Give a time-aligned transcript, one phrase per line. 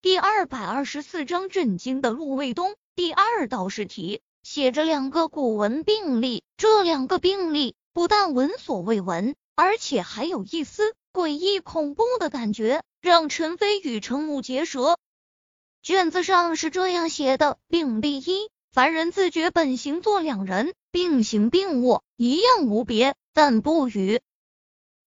[0.00, 2.76] 第二百二十四章震惊的陆卫东。
[2.94, 14.98] 第二道试题写着两个古文病例，这两个病例不但闻所未闻，而且还有一丝诡异恐怖的感觉，让陈飞宇瞠目结舌。
[15.82, 24.20] 卷子上是这样写的：病例一，凡人自觉本形作两人，并行并卧，一样无别，但不语。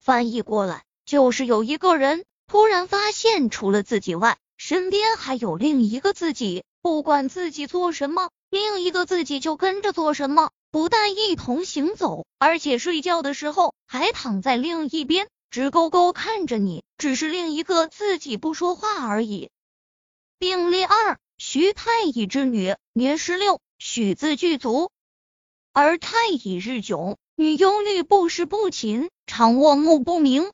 [0.02, 6.64] 翻译过来就是有一个人突然发现，除了自己外，身边还有另一个自己。
[6.84, 10.52] 不管自己做什么，另一个自己就跟着做什么。
[10.70, 16.84] 不但一同行走，而且睡觉的时候还躺在另一边，直勾勾看着你。
[17.00, 19.50] 只是另一个自己不说话而已。
[20.38, 24.92] 病例二：徐太乙之女，年十六，许字具足。
[25.74, 30.52] 而太乙日窘，女忧虑不食不寝，常卧目不明。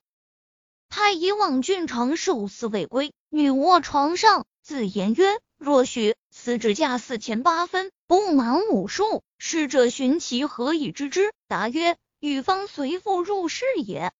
[0.87, 5.39] 太乙往郡城受司未归，女卧床上，自言曰。
[5.57, 9.23] 若许此指价四钱八分，不满五数。
[9.37, 11.33] 侍者寻其何以知之？
[11.47, 14.13] 答曰：与方随父入室也。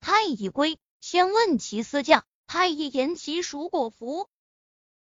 [0.00, 2.24] 太乙归，先问其私价。
[2.46, 4.28] 太乙言其属果服。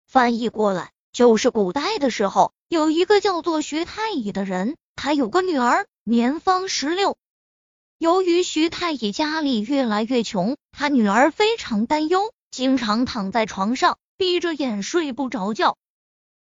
[0.06, 7.18] 翻译过来就是古代的时候，有一个叫做徐太乙的人，他有个女儿，年方十六。
[7.98, 13.98] 由于徐太乙家里越来越穷，他女儿非常担忧，经常躺在床上。
[14.16, 15.76] 闭着眼睡不着觉。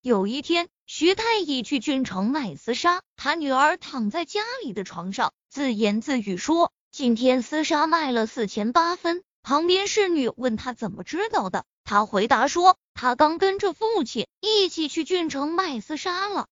[0.03, 16.47] 有一天，徐太乙去郡城卖丝纱，他女儿躺在家里的床上，自言自语说：“今天丝纱卖了四千八分。”旁边侍女问他怎么知道的，他回答说：“他刚跟着父亲一起去郡城卖丝纱了。”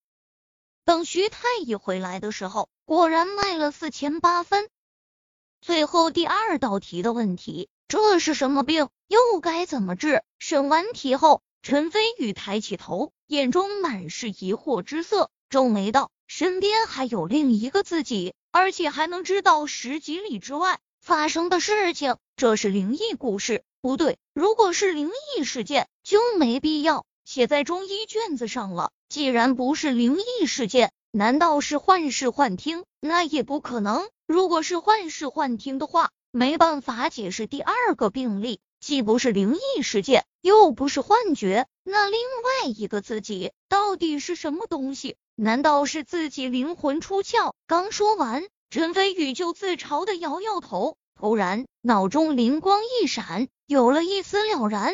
[0.86, 4.70] 等徐太乙回来的时候，果然卖了四千八分。
[5.61, 7.69] 最后第二道题的问题。
[7.86, 8.88] 这是什么病？
[9.08, 10.22] 又该怎么治？
[10.38, 23.62] 审完题后，陈飞宇抬起头，眼中满是疑惑之色，皱眉道：“身边还有另一个自己，而且还能知道十几里之外发生的事情，这是灵异故事？
[23.83, 28.92] 不对，如果是灵异事件，就没必要写在中医卷子上了。
[29.11, 32.84] 既然不是灵异事件，难道是幻视幻听？
[32.98, 34.08] 那也不可能。
[34.27, 45.14] 如果是幻视幻听的话。”没办法解释第二个病例，既不是灵异事件，又不是幻觉，那另外一个自己到底是什么东西？
[45.36, 47.52] 难道是自己灵魂出窍？
[47.68, 54.92] 刚说完，陈飞宇就自嘲的摇摇头，突然脑中灵光一闪，有了一丝了然。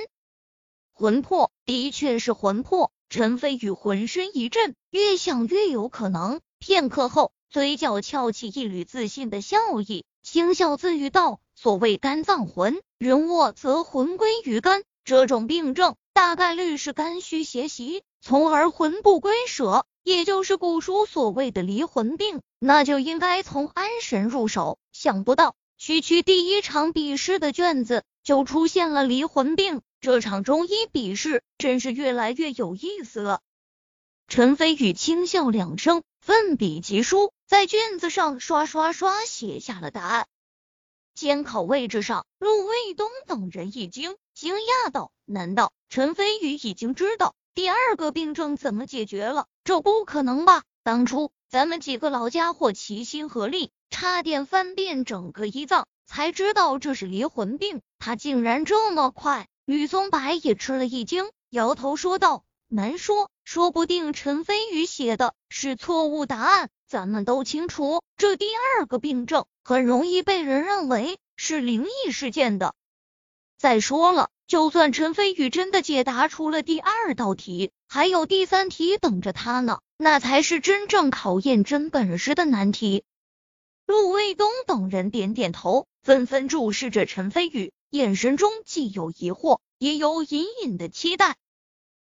[0.93, 6.43] 魂魄的确是魂魄，陈飞宇浑身一震，越想越有可能。
[6.59, 10.05] 片刻后，嘴角翘起一缕自信的笑意。
[10.33, 14.85] 轻笑自语道：“所谓肝脏魂，人卧则魂归于肝。
[15.03, 22.43] 这种病症大概率是肝虚邪袭，从而魂不归舍，也就是古书所谓的离魂病。
[22.61, 24.79] 那就应该从安神入手。
[24.93, 33.41] 想不到区区第一场笔试的卷子就出现了离魂病，这场中医笔试真是越来越有意思了。”
[34.29, 37.33] 陈飞宇轻笑两声，奋笔疾书。
[37.47, 40.29] 在卷子上刷刷刷写下了答案。
[41.17, 49.49] 监考位置上，陆卫东等人一惊，惊讶道：“难道陈飞宇已经知道第二个病症怎么解决了？
[49.65, 50.63] 这不可能吧！
[50.85, 57.83] 当初咱们几个老家伙齐心合力，差点翻遍整个医藏，才知道这是离魂病。
[57.99, 72.77] 他竟然这么快！”吕松白也吃了一惊，摇头说道：“难说，说不定陈飞宇写的是错误答案。”咱们都清楚，这第二个病症很容易被人认为是灵异事件的。
[73.59, 83.03] 再说了，就算陈飞宇真的解答出了第二道题，还有第三题等着他呢，那才是真正考验真本事的难题。
[83.85, 91.37] 陆卫东等人点点头，纷纷注视着陈飞宇，眼神中既有疑惑，也有隐隐的期待。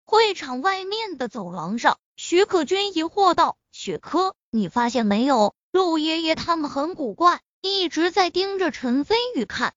[0.07, 9.73] 会场外面的走廊上，徐可君疑惑道：“雪珂。”你发现没有，陆爷爷他们很古怪，一直在盯着陈飞宇看。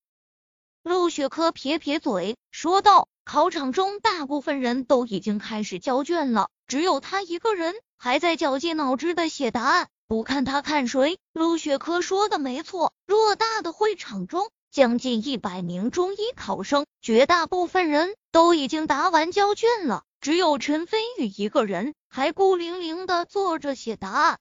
[0.84, 9.88] 陆雪珂撇撇嘴，说道：“考场中大部分人都已经开始交卷了，只有他一个人还在绞尽脑汁的写答案。
[10.08, 24.40] 不看他看谁？”陆雪珂说的没错，偌大的会场中，将近一百名中医考生，绝大部分人都已经答完交卷了，只有陈飞宇一个人还孤零零的坐着写答案。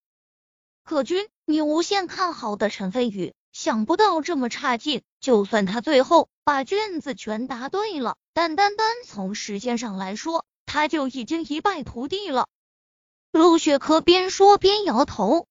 [0.82, 5.04] 可君，你无限看好的陈飞宇，想不到这么差劲。
[5.20, 12.48] 就算他最后把卷子全答对了，但单单从时间上来说，他就已经一败涂地了。
[13.30, 15.46] 陆雪珂边说边摇头，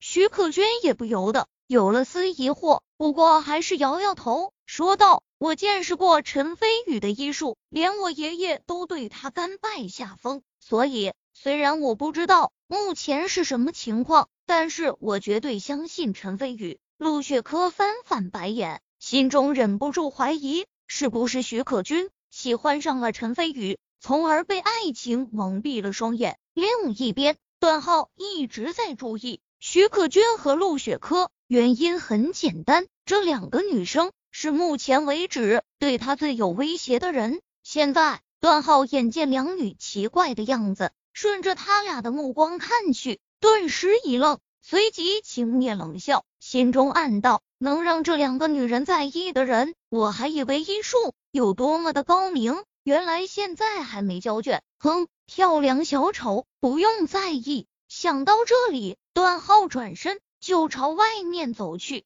[0.00, 18.80] 徐可娟也不由得有了丝疑惑，不过还是摇摇头，说道：“我见识过陈飞宇的医术，连我爷爷都对他甘拜下风，所以虽然我不知道目前是什么情况，但是我绝对相信陈飞宇。”陆雪珂翻翻白眼。
[19.00, 26.38] 心中忍不住怀疑，是不是徐可君喜欢上了陈飞宇，从而被爱情蒙蔽了双眼。
[26.54, 37.40] 另一边，段浩一直在注意徐可君和陆雪珂，原因很简单，这两个女生是目前为止对他最有威胁的人。
[37.62, 44.40] 现在，段浩眼见两女奇怪的样子，顺着他俩的目光看去，顿时一愣。
[44.60, 54.64] 随即轻蔑冷笑，心中暗道：能让这两个女人在意的人，我还以为医术有多么的高明，原来现在还没交卷。
[54.80, 57.68] 哼，跳梁小丑不用在意。
[57.88, 62.04] 想到这里，段浩转身就朝外面走去。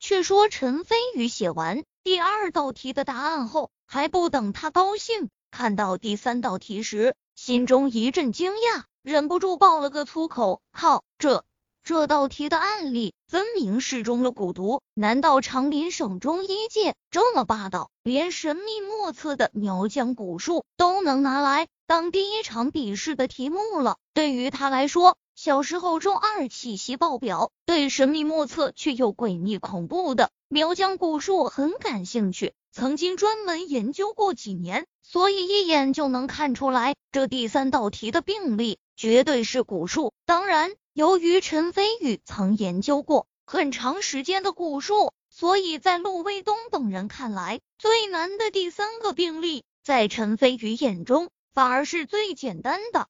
[0.00, 11.44] 却说陈飞宇写完第二道题的答案后，还不等他高兴，看到第三道题时，心中一阵惊讶，忍不住爆了个粗口：靠，这！
[11.82, 23.96] 这道题的案例分明是中了蛊毒，难道长林省中医界这么霸道，连神秘莫测的苗疆蛊术都能拿来当第一场笔试的题目了？
[24.12, 40.12] 对于他来说，小时候中二气息爆表，对神秘莫测却又诡秘恐怖的苗疆蛊术很感兴趣，曾经专门研究过几年，所以一眼就能看出来，这第三道题的病例绝对是蛊术。
[40.26, 40.72] 当然。
[40.92, 53.06] 由于陈飞宇曾研究过很长时间的蛊术，所以在陆卫东等人看来，最难的第三个病例，在陈飞宇眼中反而是最简单的。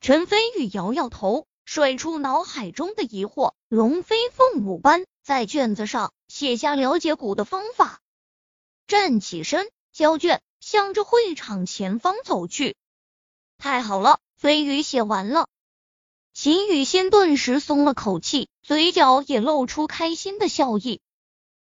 [0.00, 8.00] 陈飞宇摇摇头，甩出脑海中的疑惑，龙飞凤舞般在卷子上写下了解蛊的方法，
[8.86, 12.76] 站起身交卷，向着会场前方走去。
[13.58, 15.48] 太好了，飞宇写完了。
[16.32, 21.00] 秦雨欣顿时松了口气，嘴角也露出开心的笑意。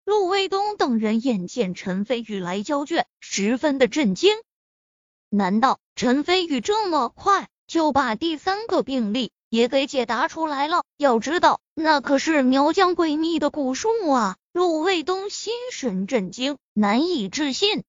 [0.04, 4.36] 陆卫东等人眼见陈飞宇来交卷，十分的震惊。
[5.30, 10.83] 难道陈飞宇这么快就把第三个病例也给解答出来了？
[10.98, 14.38] 要知道，那可是苗疆诡秘的古树啊！
[14.51, 17.83] 陆卫东心神震惊，难以置信。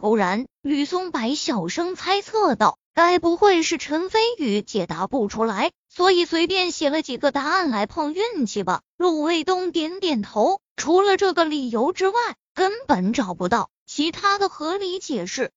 [0.00, 2.78] 突然，吕松柏小声猜测道。
[2.94, 8.82] 该不会是陈飞宇解答不出来，所以随便写了几个答案来碰运气吧？
[8.96, 12.14] 陆卫东点点头，除了这个理由之外，
[12.54, 15.50] 根本找不到其他的合理解释。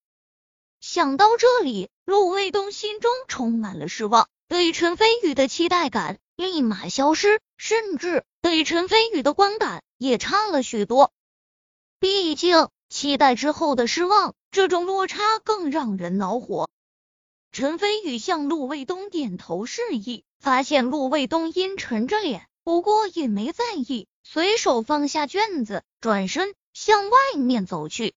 [0.80, 11.12] 想到这里，陆卫东心中充满了失望，对陈飞宇的期待感立马消失，甚至对陈飞宇的观感也差了许多。
[12.00, 16.70] 毕竟，期待之后的失望，这种落差更让人恼火。
[17.52, 28.14] 陈飞宇向陆卫东点头示意，发现陆卫东阴沉着脸，不过也没在意，随手放下卷子，转身向外面走去。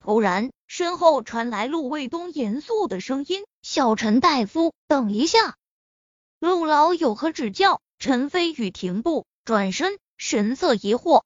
[0.00, 5.56] 突然，身后传来陆卫东严肃的声音：“小陈大夫，等一下。”
[6.40, 7.80] 陆老有何指教？
[7.98, 11.22] 陈飞宇停步，转身，神色疑惑。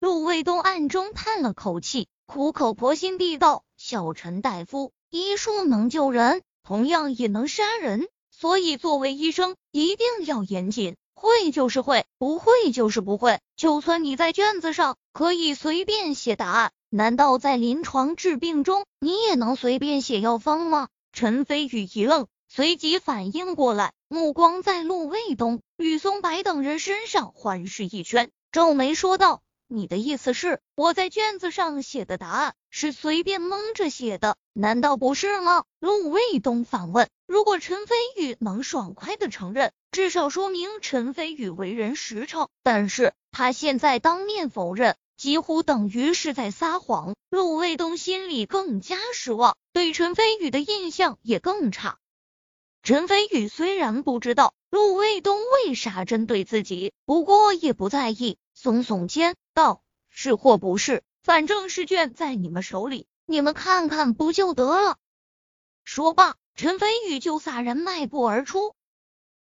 [0.00, 13.40] 陆卫东暗中叹了口气，苦口婆心地道：“小陈大夫。”医术能救人，同样也能杀人，所以作为医生一定要严谨，会就是会，不会就是不会。
[13.54, 20.88] 就算你在卷子上可以随便写答案，难道在临床治病中你也能随便写药方吗？
[21.12, 29.42] 陈飞宇一愣，随即反应过来，目光在陆卫东、吕松柏等人身上环视一圈，皱眉说道。
[29.68, 35.64] 你的意思是，我在卷子上写的答案是随便蒙着写的，难道不是吗？
[35.80, 37.08] 陆卫东反问。
[37.26, 42.48] 如果陈飞宇能爽快的承认，至少说明陈飞宇为人实诚。
[42.62, 47.14] 但是他现在当面否认，几乎等于是在撒谎。
[47.28, 51.98] 陆卫东心里更加失望，对陈飞宇的印象也更差。
[52.82, 58.38] 陈飞宇虽然不知道陆卫东为啥针对自己，不过也不在意。
[58.56, 64.96] 耸耸肩道：“是或不是，反正试卷在你们手里，你们看看不就得了。”
[65.84, 68.74] 说罢，陈飞宇就洒然迈步而出。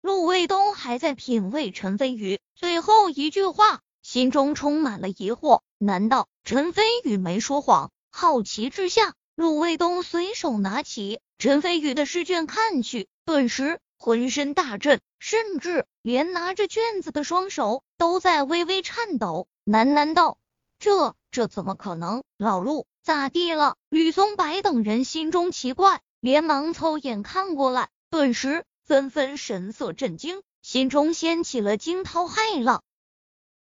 [0.01, 5.61] 陆卫东还在品味陈飞宇最后一句话，心中充满了疑惑。
[5.77, 7.91] 难道陈飞宇没说谎？
[8.11, 20.37] 好奇之下，陆卫东随手拿起陈飞宇的试卷看去，顿时浑身大震，甚至连拿着卷子的双手都在微微颤抖，喃喃道
[20.79, 22.23] ：“这这怎么可能？
[22.37, 28.65] 老陆咋地了？”吕松柏等人心中奇怪，连忙凑眼看过来，顿时。
[28.81, 32.81] 纷纷神色震惊，心中掀起了惊涛骇浪。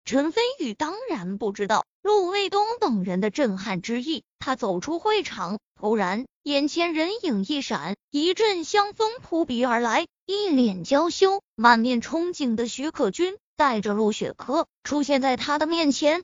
[0.08, 4.24] 陈飞宇当然不知道陆卫东等人的震撼之意。
[4.40, 16.24] 他走出会场，突然眼前人影一闪，一阵香风扑鼻而来，一脸娇羞、满面憧憬的徐可君带着陆雪珂出现在他的面前。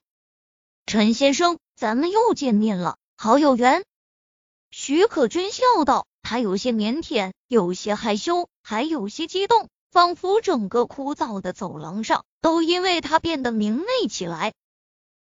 [0.85, 3.83] 陈先生，咱们又见面了，好有缘。
[4.71, 6.05] 徐可君笑道。
[6.21, 14.53] 他有些腼腆，有些害羞，还有些激动，仿佛整个枯燥的走廊上都因为他变得明媚起来。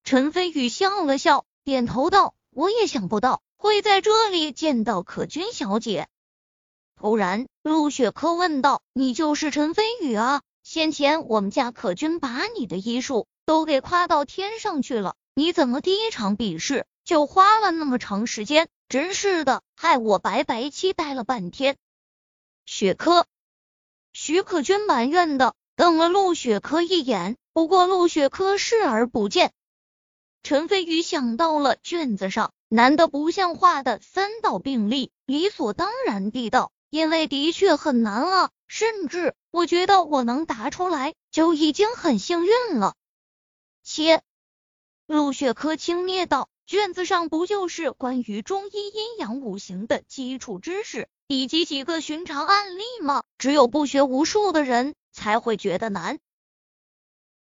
[0.04, 6.08] 陈飞宇笑了笑，点头道：“我也想不到会在这里见到可君小姐。”
[6.96, 10.40] 突然，陆雪珂问道：“你就是陈飞宇啊？
[10.62, 21.76] 先前我们家可君把你的医术都给夸到天上去了，你怎么第一场比试就花了那么长时间？”真是的，害我白白期待了半天。
[22.64, 23.26] 雪珂，
[24.14, 29.52] 徐可君埋怨的瞪了陆雪珂一眼，不过陆雪珂视而不见。
[30.42, 42.94] 陈飞宇想到了卷子上难得不像话的三道病例，理所当然地道，因为的确很难啊，甚至我觉得我能答出来就已经很幸运了。
[43.82, 44.22] 切，
[45.06, 46.48] 陆雪珂轻蔑道。
[46.66, 53.22] 卷子上不就是关于中医阴阳五行的基础知识，以及几个寻常案例吗？
[53.36, 56.18] 只有不学无术的人才会觉得难。